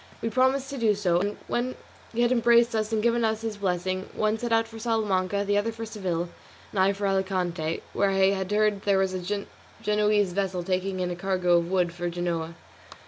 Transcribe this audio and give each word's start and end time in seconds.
We 0.19 0.31
promised 0.31 0.71
to 0.71 0.79
do 0.79 0.95
so, 0.95 1.19
and 1.19 1.37
when 1.47 1.75
he 2.11 2.21
had 2.23 2.31
embraced 2.31 2.73
us 2.73 2.91
and 2.91 3.03
given 3.03 3.23
us 3.23 3.41
his 3.41 3.57
blessing, 3.57 4.09
one 4.15 4.35
set 4.39 4.51
out 4.51 4.67
for 4.67 4.79
Salamanca, 4.79 5.43
the 5.45 5.59
other 5.59 5.71
for 5.71 5.85
Seville, 5.85 6.27
and 6.71 6.79
I 6.79 6.91
for 6.91 7.05
Alicante, 7.07 7.81
where 7.93 8.09
I 8.09 8.31
had 8.31 8.49
heard 8.51 8.81
there 8.81 8.97
was 8.97 9.13
a 9.13 9.45
Genoese 9.83 10.31
vessel 10.33 10.63
taking 10.63 11.01
in 11.01 11.11
a 11.11 11.15
cargo 11.15 11.57
of 11.57 11.69
wool 11.69 11.89
for 11.89 12.09
Genoa. 12.09 12.55